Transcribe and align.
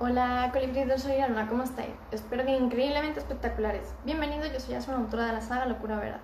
Hola 0.00 0.50
colibritos, 0.52 1.02
soy 1.02 1.20
Alma, 1.20 1.46
¿cómo 1.48 1.62
estáis? 1.62 1.92
Espero 2.10 2.44
que 2.44 2.50
increíblemente 2.50 3.20
espectaculares. 3.20 3.94
Bienvenidos, 4.04 4.52
yo 4.52 4.58
soy 4.58 4.74
Asuna, 4.74 4.96
autora 4.96 5.26
de 5.26 5.34
la 5.34 5.40
saga 5.40 5.66
Locura 5.66 5.96
Verdad. 5.96 6.20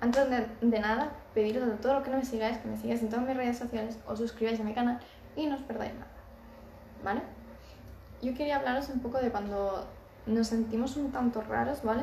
Antes 0.00 0.28
de, 0.28 0.48
de 0.60 0.80
nada, 0.80 1.12
pediros 1.32 1.62
a 1.62 1.76
todos 1.76 1.94
los 1.94 2.04
que 2.04 2.10
no 2.10 2.16
me 2.16 2.24
sigáis, 2.24 2.58
que 2.58 2.66
me 2.66 2.76
sigáis 2.76 3.00
en 3.00 3.08
todas 3.08 3.24
mis 3.24 3.36
redes 3.36 3.56
sociales, 3.56 4.00
os 4.08 4.18
suscribáis 4.18 4.58
a 4.58 4.64
mi 4.64 4.74
canal 4.74 4.98
y 5.36 5.46
no 5.46 5.54
os 5.54 5.62
perdáis 5.62 5.94
nada. 5.94 6.08
¿Vale? 7.04 7.22
Yo 8.20 8.34
quería 8.34 8.56
hablaros 8.56 8.88
un 8.88 8.98
poco 8.98 9.18
de 9.18 9.30
cuando 9.30 9.86
nos 10.26 10.48
sentimos 10.48 10.96
un 10.96 11.12
tanto 11.12 11.40
raros, 11.40 11.84
¿vale? 11.84 12.02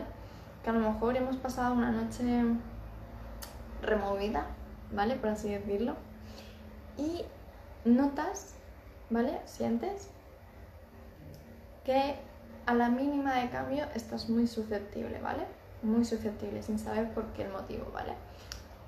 Que 0.63 0.69
a 0.69 0.73
lo 0.73 0.79
mejor 0.79 1.17
hemos 1.17 1.35
pasado 1.35 1.73
una 1.73 1.91
noche 1.91 2.23
removida, 3.81 4.45
¿vale? 4.93 5.15
Por 5.15 5.31
así 5.31 5.49
decirlo. 5.49 5.95
Y 6.97 7.25
notas, 7.83 8.55
¿vale? 9.09 9.41
Sientes 9.43 10.09
que 11.85 12.15
a 12.65 12.73
la 12.73 12.89
mínima 12.89 13.35
de 13.35 13.49
cambio 13.49 13.85
estás 13.93 14.27
muy 14.29 14.47
susceptible, 14.47 15.19
¿vale? 15.21 15.45
Muy 15.83 16.03
susceptible, 16.03 16.61
sin 16.63 16.79
saber 16.79 17.13
por 17.13 17.25
qué 17.33 17.43
el 17.43 17.51
motivo, 17.51 17.91
¿vale? 17.93 18.13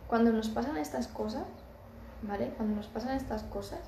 Cuando 0.08 0.32
nos 0.34 0.50
pasan 0.50 0.78
estas 0.78 1.08
cosas, 1.08 1.46
¿vale? 2.24 2.52
Cuando 2.58 2.76
nos 2.76 2.88
pasan 2.88 3.16
estas 3.16 3.44
cosas, 3.44 3.80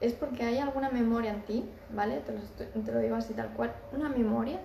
es 0.00 0.12
porque 0.12 0.42
hay 0.42 0.58
alguna 0.58 0.90
memoria 0.90 1.30
en 1.30 1.42
ti, 1.42 1.70
¿vale? 1.90 2.18
Te 2.20 2.32
lo, 2.32 2.40
te 2.82 2.92
lo 2.92 2.98
digo 2.98 3.16
así 3.16 3.32
tal 3.32 3.50
cual, 3.50 3.72
una 3.92 4.08
memoria, 4.08 4.60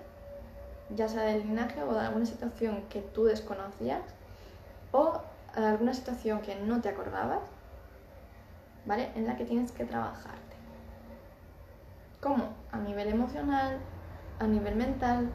ya 0.96 1.08
sea 1.08 1.22
del 1.23 1.42
linaje 1.44 1.84
o 1.84 1.94
de 1.94 2.00
alguna 2.00 2.26
situación 2.26 2.84
que 2.90 3.02
tú 3.02 3.26
desconocías, 3.26 4.02
o 4.92 5.22
alguna 5.54 5.94
situación 5.94 6.42
que 6.42 6.56
no 6.56 6.82
te 6.82 6.90
acordabas, 6.90 7.42
¿vale? 8.86 9.12
En 9.16 9.28
la 9.28 9.38
que 9.38 9.46
tienes 9.46 9.72
que 9.72 9.86
trabajarte. 9.86 10.56
¿Cómo? 12.22 12.59
Nivel 12.90 13.10
emocional, 13.10 13.78
a 14.40 14.48
nivel 14.48 14.76
mental, 14.76 15.30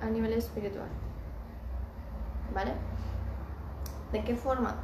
a 0.00 0.06
nivel 0.06 0.32
espiritual. 0.32 0.88
¿Vale? 2.54 2.72
¿De 4.12 4.24
qué 4.24 4.34
forma? 4.34 4.76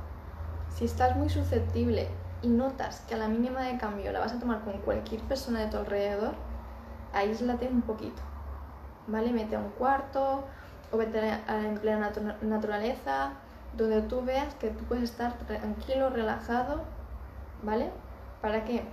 Si 0.69 0.85
estás 0.85 1.17
muy 1.17 1.31
susceptible 1.31 2.09
y 2.43 2.49
notas 2.49 3.01
que 3.09 3.15
a 3.15 3.17
la 3.17 3.29
mínima 3.29 3.63
de 3.63 3.79
cambio 3.79 4.13
la 4.13 4.21
vas 4.21 4.35
a 4.35 4.39
tomar 4.39 4.61
con 4.61 4.79
cualquier 4.81 5.23
persona 5.23 5.61
de 5.61 5.69
tu 5.69 5.79
alrededor, 5.79 6.35
aíslate 7.15 7.67
un 7.67 7.81
poquito. 7.81 8.21
¿Vale? 9.07 9.33
Vete 9.33 9.57
a 9.57 9.61
un 9.61 9.71
cuarto 9.71 10.45
o 10.91 10.99
vete 10.99 11.19
a, 11.31 11.61
en 11.61 11.79
plena 11.79 12.11
natu- 12.13 12.43
naturaleza, 12.43 13.31
donde 13.75 14.03
tú 14.03 14.23
veas 14.23 14.55
que 14.57 14.69
tú 14.69 14.85
puedes 14.85 15.05
estar 15.05 15.33
tranquilo, 15.33 16.11
relajado, 16.11 16.83
¿vale? 17.63 17.91
¿Para 18.43 18.67
qué? 18.67 18.85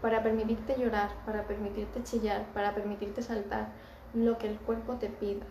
Para 0.00 0.22
permitirte 0.22 0.76
llorar, 0.78 1.10
para 1.24 1.44
permitirte 1.44 2.02
chillar, 2.02 2.44
para 2.52 2.74
permitirte 2.74 3.22
saltar, 3.22 3.68
lo 4.14 4.38
que 4.38 4.48
el 4.48 4.58
cuerpo 4.58 4.94
te 4.96 5.08
pida. 5.08 5.46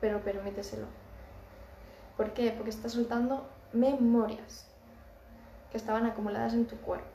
Pero 0.00 0.20
permíteselo. 0.20 0.86
¿Por 2.16 2.32
qué? 2.32 2.50
Porque 2.52 2.70
estás 2.70 2.92
soltando 2.92 3.46
memorias 3.72 4.66
que 5.70 5.76
estaban 5.76 6.06
acumuladas 6.06 6.54
en 6.54 6.66
tu 6.66 6.76
cuerpo. 6.76 7.06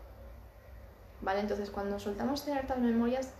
¿Vale? 1.22 1.39
Entonces, 1.39 1.69
cuando 1.69 2.00
soltamos 2.00 2.44
ciertas 2.44 2.80
memorias, 2.80 3.31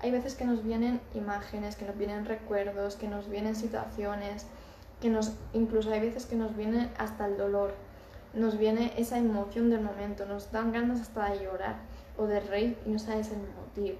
hay 0.00 0.10
veces 0.10 0.34
que 0.34 0.44
nos 0.44 0.62
vienen 0.64 1.00
imágenes, 1.14 1.76
que 1.76 1.84
nos 1.84 1.96
vienen 1.96 2.24
recuerdos, 2.24 2.96
que 2.96 3.08
nos 3.08 3.28
vienen 3.28 3.54
situaciones, 3.54 4.46
que 5.00 5.10
nos, 5.10 5.32
incluso 5.52 5.92
hay 5.92 6.00
veces 6.00 6.26
que 6.26 6.36
nos 6.36 6.56
viene 6.56 6.90
hasta 6.98 7.26
el 7.26 7.36
dolor, 7.36 7.74
nos 8.34 8.58
viene 8.58 8.92
esa 8.96 9.18
emoción 9.18 9.70
del 9.70 9.80
momento, 9.80 10.26
nos 10.26 10.52
dan 10.52 10.72
ganas 10.72 11.00
hasta 11.00 11.30
de 11.30 11.44
llorar 11.44 11.76
o 12.16 12.26
de 12.26 12.40
reír 12.40 12.78
y 12.86 12.90
no 12.90 12.98
sabes 12.98 13.30
el 13.30 13.38
motivo. 13.38 13.98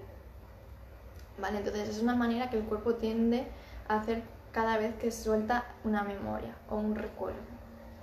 ¿Vale? 1.41 1.59
Entonces 1.59 1.89
es 1.89 2.03
una 2.03 2.15
manera 2.15 2.51
que 2.51 2.59
el 2.59 2.65
cuerpo 2.65 2.95
tiende 2.95 3.47
a 3.89 4.01
hacer 4.01 4.23
cada 4.53 4.77
vez 4.79 4.95
que 4.97 5.11
suelta 5.11 5.65
una 5.85 6.03
memoria 6.03 6.55
o 6.69 6.77
un 6.77 6.95
recuerdo. 6.95 7.39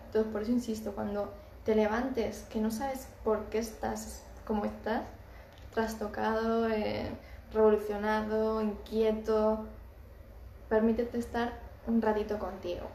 Entonces 0.08 0.32
por 0.32 0.42
eso 0.42 0.52
insisto, 0.52 0.94
cuando 0.94 1.34
te 1.64 1.76
levantes, 1.76 2.46
que 2.50 2.60
no 2.60 2.72
sabes 2.72 3.08
por 3.24 3.46
qué 3.46 3.60
estás 3.60 4.24
como 4.46 4.66
estás, 4.66 5.04
trastocado, 5.74 6.70
eh, 6.70 7.12
revolucionado, 7.54 8.62
inquieto, 8.62 9.66
permítete 10.70 11.20
estar 11.20 11.54
un 11.86 12.02
ratito 12.02 12.40
contigo. 12.40 12.88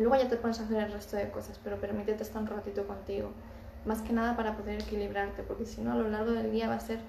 Luego 0.00 0.16
ya 0.16 0.30
te 0.30 0.36
pones 0.36 0.58
a 0.58 0.62
hacer 0.62 0.82
el 0.82 0.92
resto 0.92 1.18
de 1.18 1.30
cosas, 1.30 1.60
pero 1.62 1.78
permítete 1.78 2.22
estar 2.22 2.40
un 2.40 2.48
ratito 2.48 2.86
contigo. 2.86 3.32
Más 3.84 4.00
que 4.00 4.14
nada 4.14 4.34
para 4.34 4.56
poder 4.56 4.80
equilibrarte, 4.80 5.42
porque 5.42 5.66
si 5.66 5.82
no 5.82 5.92
a 5.92 5.94
lo 5.94 6.08
largo 6.08 6.32
del 6.32 6.50
día 6.50 6.68
va 6.68 6.76
a 6.76 6.80
ser 6.80 7.00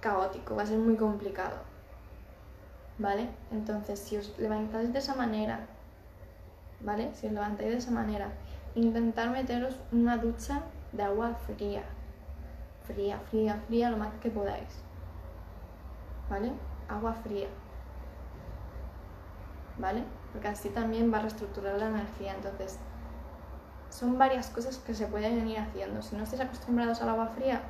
caótico, 0.00 0.56
va 0.56 0.64
a 0.64 0.66
ser 0.66 0.78
muy 0.78 0.96
complicado. 0.96 1.58
¿Vale? 2.98 3.28
Entonces, 3.52 4.00
si 4.00 4.16
os 4.16 4.36
levantáis 4.36 4.92
de 4.92 4.98
esa 4.98 5.14
manera, 5.14 5.60
¿vale? 6.80 7.14
Si 7.14 7.28
os 7.28 7.32
levantáis 7.32 7.70
de 7.70 7.76
esa 7.76 7.92
manera, 7.92 8.32
intentar 8.74 9.30
meteros 9.30 9.76
una 9.92 10.16
ducha 10.16 10.62
de 10.90 11.04
agua 11.04 11.36
fría. 11.46 11.84
Fría, 12.82 13.20
fría, 13.30 13.62
fría, 13.68 13.90
lo 13.90 13.96
más 13.96 14.12
que 14.20 14.28
podáis. 14.28 14.82
¿Vale? 16.28 16.50
Agua 16.88 17.12
fría. 17.12 17.46
¿Vale? 19.80 20.04
Porque 20.32 20.48
así 20.48 20.68
también 20.68 21.12
va 21.12 21.18
a 21.18 21.22
reestructurar 21.22 21.78
la 21.78 21.88
energía. 21.88 22.34
Entonces, 22.34 22.78
son 23.88 24.18
varias 24.18 24.50
cosas 24.50 24.76
que 24.78 24.94
se 24.94 25.06
pueden 25.06 25.48
ir 25.48 25.58
haciendo. 25.58 26.02
Si 26.02 26.14
no 26.14 26.22
estáis 26.22 26.42
acostumbrados 26.42 27.00
al 27.00 27.08
agua 27.08 27.28
fría, 27.28 27.62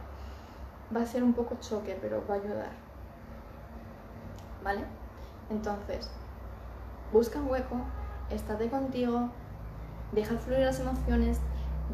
va 0.94 1.02
a 1.02 1.06
ser 1.06 1.22
un 1.22 1.32
poco 1.32 1.56
choque, 1.60 1.96
pero 2.00 2.24
va 2.28 2.34
a 2.34 2.38
ayudar. 2.38 2.70
¿Vale? 4.62 4.84
Entonces, 5.50 6.10
busca 7.12 7.38
un 7.38 7.48
hueco, 7.48 7.76
estate 8.28 8.68
contigo, 8.68 9.30
deja 10.12 10.36
fluir 10.36 10.60
las 10.60 10.80
emociones, 10.80 11.40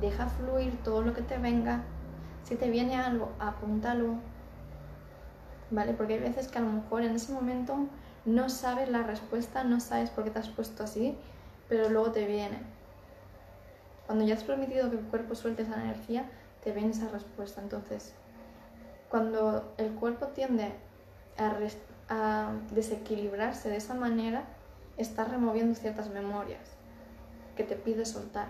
deja 0.01 0.27
fluir 0.27 0.83
todo 0.83 1.03
lo 1.03 1.13
que 1.13 1.23
te 1.23 1.39
venga. 1.39 1.83
Si 2.43 2.57
te 2.57 2.71
viene 2.71 2.97
algo, 2.97 3.33
apúntalo. 3.39 4.15
¿Vale? 5.71 5.93
Porque 5.93 6.15
hay 6.15 6.21
veces 6.21 6.49
que 6.49 6.59
a 6.59 6.63
lo 6.63 6.71
mejor 6.71 7.03
en 7.03 7.15
ese 7.15 7.33
momento 7.33 7.77
no 8.27 8.49
sabes 8.51 8.89
la 8.89 9.05
respuesta, 9.05 9.63
no 9.63 9.81
sabes 9.81 10.11
por 10.11 10.25
qué 10.25 10.31
te 10.31 10.41
has 10.41 10.49
puesto 10.49 10.83
así, 10.83 11.17
pero 11.69 11.89
luego 11.89 12.11
te 12.11 12.27
viene. 12.27 12.59
Cuando 14.07 14.25
ya 14.25 14.35
has 14.35 14.43
permitido 14.43 14.91
que 14.91 14.99
el 14.99 15.05
cuerpo 15.05 15.35
suelte 15.37 15.63
esa 15.63 15.81
energía, 15.81 16.29
te 16.63 16.73
viene 16.73 16.91
esa 16.91 17.09
respuesta. 17.09 17.61
Entonces, 17.63 18.15
cuando 19.09 19.73
el 19.79 19.93
cuerpo 19.93 20.27
tiende 20.29 20.73
a, 21.39 22.53
desequilibrarse 22.73 23.69
de 23.69 23.77
esa 23.77 23.95
manera, 23.95 24.45
está 24.97 25.25
removiendo 25.25 25.75
ciertas 25.75 26.11
memorias 26.11 26.77
que 27.57 27.63
te 27.63 27.77
pide 27.77 28.05
soltar. 28.05 28.49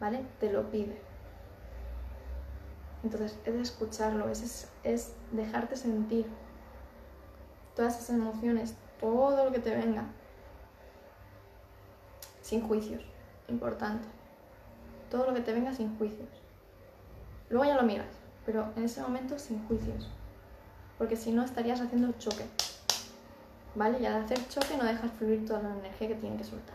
¿Vale? 0.00 0.24
Te 0.40 0.50
lo 0.50 0.70
pide. 0.70 0.98
Entonces, 3.02 3.38
es 3.44 3.54
escucharlo, 3.54 4.28
es, 4.30 4.68
es 4.84 5.12
dejarte 5.32 5.76
sentir 5.76 6.26
todas 7.78 7.94
esas 7.94 8.16
emociones, 8.16 8.74
todo 9.00 9.44
lo 9.44 9.52
que 9.52 9.60
te 9.60 9.70
venga, 9.70 10.02
sin 12.42 12.60
juicios, 12.60 13.04
importante. 13.46 14.08
Todo 15.08 15.26
lo 15.26 15.34
que 15.34 15.42
te 15.42 15.52
venga 15.52 15.72
sin 15.72 15.96
juicios. 15.96 16.28
Luego 17.50 17.66
ya 17.66 17.76
lo 17.76 17.84
miras, 17.84 18.08
pero 18.44 18.72
en 18.74 18.82
ese 18.82 19.00
momento 19.00 19.38
sin 19.38 19.64
juicios. 19.68 20.10
Porque 20.98 21.14
si 21.14 21.30
no 21.30 21.44
estarías 21.44 21.80
haciendo 21.80 22.10
choque. 22.18 22.46
¿Vale? 23.76 24.00
Y 24.00 24.06
al 24.06 24.24
hacer 24.24 24.48
choque 24.48 24.76
no 24.76 24.82
dejas 24.82 25.12
fluir 25.12 25.46
toda 25.46 25.62
la 25.62 25.72
energía 25.78 26.08
que 26.08 26.16
tiene 26.16 26.36
que 26.36 26.42
soltar. 26.42 26.74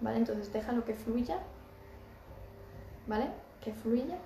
¿Vale? 0.00 0.18
Entonces 0.18 0.52
deja 0.52 0.70
lo 0.70 0.84
que 0.84 0.94
fluya. 0.94 1.40
¿Vale? 3.08 3.26
Que 3.60 3.72
fluya. 3.72 4.18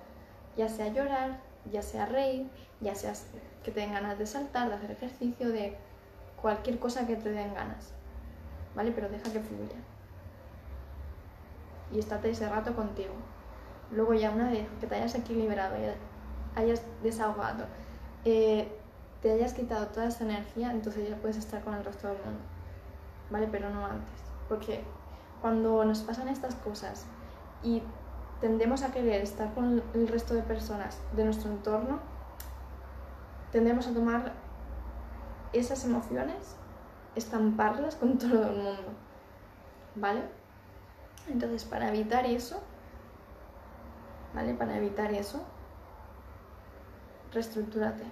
Ya 0.57 0.69
sea 0.69 0.89
llorar, 0.89 1.39
ya 1.71 1.81
sea 1.81 2.05
reír, 2.05 2.47
ya 2.81 2.95
sea 2.95 3.13
que 3.63 3.71
te 3.71 3.79
den 3.79 3.93
ganas 3.93 4.17
de 4.17 4.25
saltar, 4.25 4.69
de 4.69 4.75
hacer 4.75 4.91
ejercicio, 4.91 5.49
de 5.49 5.77
cualquier 6.41 6.79
cosa 6.79 7.07
que 7.07 7.15
te 7.15 7.31
den 7.31 7.53
ganas. 7.53 7.93
¿Vale? 8.75 8.91
Pero 8.91 9.09
deja 9.09 9.31
que 9.31 9.39
fluya. 9.39 9.77
Y 11.91 11.99
estate 11.99 12.31
ese 12.31 12.49
rato 12.49 12.75
contigo. 12.75 13.13
Luego 13.91 14.13
ya 14.13 14.31
una 14.31 14.49
vez 14.49 14.67
que 14.79 14.87
te 14.87 14.95
hayas 14.95 15.15
equilibrado, 15.15 15.75
ya 15.77 15.95
hayas 16.55 16.81
desahogado, 17.03 17.65
eh, 18.25 18.67
te 19.21 19.31
hayas 19.31 19.53
quitado 19.53 19.87
toda 19.87 20.07
esa 20.07 20.23
energía, 20.23 20.71
entonces 20.71 21.09
ya 21.09 21.15
puedes 21.17 21.37
estar 21.37 21.63
con 21.63 21.73
el 21.73 21.83
resto 21.83 22.07
del 22.07 22.17
mundo. 22.17 22.41
¿Vale? 23.29 23.47
Pero 23.51 23.69
no 23.69 23.85
antes. 23.85 24.13
Porque 24.49 24.83
cuando 25.41 25.85
nos 25.85 26.01
pasan 26.01 26.27
estas 26.27 26.55
cosas 26.55 27.05
y 27.63 27.81
tendemos 28.41 28.83
a 28.83 28.91
querer 28.91 29.21
estar 29.21 29.53
con 29.53 29.81
el 29.93 30.07
resto 30.07 30.33
de 30.33 30.41
personas 30.41 30.99
de 31.15 31.23
nuestro 31.23 31.51
entorno, 31.51 31.99
tendemos 33.51 33.87
a 33.87 33.93
tomar 33.93 34.33
esas 35.53 35.85
emociones, 35.85 36.55
estamparlas 37.15 37.95
con 37.95 38.17
todo 38.19 38.49
el 38.49 38.55
mundo. 38.57 38.91
¿Vale? 39.95 40.21
Entonces, 41.27 41.63
para 41.63 41.89
evitar 41.89 42.25
eso, 42.25 42.61
¿vale? 44.33 44.53
Para 44.53 44.77
evitar 44.77 45.11
eso, 45.13 45.41
reestructúrate. 47.31 48.03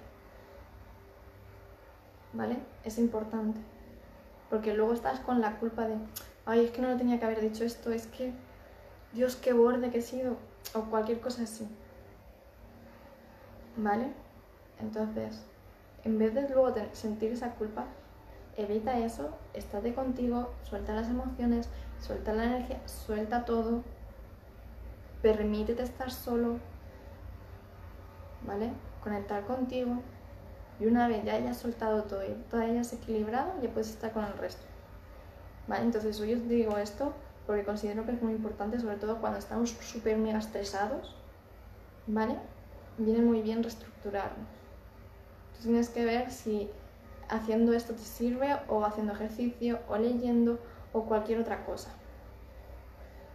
¿Vale? 2.32 2.58
Es 2.82 2.98
importante. 2.98 3.60
Porque 4.50 4.74
luego 4.74 4.94
estás 4.94 5.20
con 5.20 5.40
la 5.40 5.58
culpa 5.58 5.86
de, 5.86 5.96
ay, 6.46 6.64
es 6.64 6.70
que 6.70 6.82
no 6.82 6.88
lo 6.88 6.96
tenía 6.96 7.18
que 7.18 7.26
haber 7.26 7.40
dicho 7.40 7.64
esto, 7.64 7.90
es 7.90 8.06
que, 8.06 8.32
Dios, 9.14 9.36
qué 9.36 9.52
borde 9.52 9.90
que 9.90 9.98
he 9.98 10.02
sido, 10.02 10.36
o 10.74 10.82
cualquier 10.82 11.20
cosa 11.20 11.44
así. 11.44 11.68
¿Vale? 13.76 14.12
Entonces, 14.80 15.44
en 16.04 16.18
vez 16.18 16.34
de 16.34 16.48
luego 16.48 16.74
sentir 16.92 17.32
esa 17.32 17.54
culpa, 17.54 17.86
evita 18.56 18.98
eso, 18.98 19.30
estate 19.52 19.94
contigo, 19.94 20.52
suelta 20.64 20.94
las 20.94 21.08
emociones, 21.08 21.68
suelta 22.00 22.32
la 22.32 22.44
energía, 22.44 22.80
suelta 22.86 23.44
todo, 23.44 23.82
permítete 25.22 25.82
estar 25.82 26.10
solo, 26.10 26.58
¿vale? 28.46 28.72
Conectar 29.02 29.44
contigo 29.46 30.02
y 30.80 30.86
una 30.86 31.06
vez 31.08 31.24
ya 31.24 31.34
hayas 31.34 31.56
soltado 31.56 32.02
todo 32.02 32.24
y 32.24 32.32
todo 32.50 32.60
hayas 32.60 32.92
equilibrado, 32.92 33.52
ya 33.62 33.70
puedes 33.70 33.90
estar 33.90 34.12
con 34.12 34.24
el 34.24 34.36
resto. 34.38 34.64
¿Vale? 35.68 35.84
Entonces 35.84 36.20
hoy 36.20 36.34
os 36.34 36.46
digo 36.48 36.76
esto 36.76 37.14
porque 37.46 37.64
considero 37.64 38.04
que 38.06 38.12
es 38.12 38.22
muy 38.22 38.32
importante, 38.32 38.80
sobre 38.80 38.96
todo 38.96 39.20
cuando 39.20 39.38
estamos 39.38 39.70
súper 39.70 40.16
mega 40.16 40.38
estresados, 40.38 41.14
¿vale? 42.06 42.38
Viene 42.96 43.20
muy 43.20 43.42
bien 43.42 43.62
reestructurarnos. 43.62 44.48
Entonces 45.46 45.64
tienes 45.64 45.88
que 45.90 46.04
ver 46.04 46.30
si 46.30 46.70
haciendo 47.28 47.72
esto 47.72 47.94
te 47.94 48.00
sirve 48.00 48.56
o 48.68 48.84
haciendo 48.84 49.12
ejercicio 49.12 49.80
o 49.88 49.96
leyendo 49.96 50.58
o 50.92 51.04
cualquier 51.04 51.40
otra 51.40 51.64
cosa. 51.66 51.90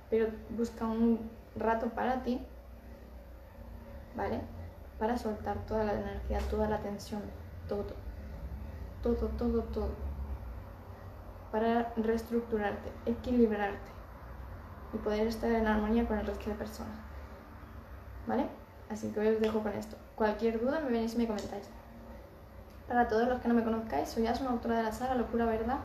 Pero 0.09 0.27
busca 0.49 0.85
un 0.85 1.29
rato 1.55 1.89
para 1.89 2.23
ti, 2.23 2.41
¿vale? 4.15 4.41
Para 4.97 5.17
soltar 5.17 5.65
toda 5.67 5.83
la 5.83 5.93
energía, 5.93 6.39
toda 6.49 6.67
la 6.67 6.79
tensión, 6.79 7.21
todo, 7.67 7.85
todo, 9.03 9.27
todo, 9.27 9.61
todo. 9.63 9.89
Para 11.51 11.93
reestructurarte, 11.95 12.91
equilibrarte 13.05 13.98
y 14.93 14.97
poder 14.97 15.27
estar 15.27 15.51
en 15.51 15.67
armonía 15.67 16.07
con 16.07 16.17
el 16.17 16.25
resto 16.25 16.49
de 16.49 16.55
personas. 16.55 16.97
¿Vale? 18.27 18.47
Así 18.89 19.09
que 19.09 19.19
hoy 19.19 19.27
os 19.27 19.39
dejo 19.39 19.61
con 19.61 19.73
esto. 19.73 19.97
Cualquier 20.15 20.59
duda 20.59 20.79
me 20.79 20.91
venís 20.91 21.13
y 21.15 21.17
me 21.17 21.27
comentáis. 21.27 21.69
Para 22.87 23.07
todos 23.07 23.27
los 23.27 23.39
que 23.39 23.47
no 23.47 23.53
me 23.53 23.63
conozcáis, 23.63 24.09
soy 24.09 24.25
Asuna, 24.25 24.49
autora 24.49 24.77
de 24.77 24.83
la 24.83 24.91
saga 24.91 25.15
Locura 25.15 25.45
Verdad. 25.45 25.77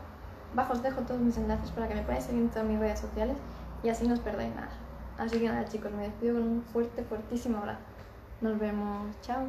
Bajo 0.55 0.73
os 0.73 0.81
dejo 0.81 1.01
todos 1.01 1.21
mis 1.21 1.37
enlaces 1.37 1.69
para 1.71 1.87
que 1.87 1.95
me 1.95 2.01
podáis 2.01 2.23
seguir 2.23 2.41
en 2.41 2.49
todas 2.49 2.67
mis 2.67 2.79
redes 2.79 2.99
sociales 2.99 3.37
y 3.83 3.89
así 3.89 4.07
no 4.07 4.13
os 4.15 4.19
perdáis 4.19 4.55
nada. 4.55 4.71
Así 5.17 5.39
que 5.39 5.47
nada 5.47 5.65
chicos, 5.65 5.91
me 5.91 6.03
despido 6.03 6.35
con 6.35 6.43
un 6.43 6.63
fuerte, 6.63 7.03
fuertísimo 7.03 7.59
abrazo. 7.59 7.81
Nos 8.41 8.57
vemos, 8.57 9.15
chao. 9.21 9.45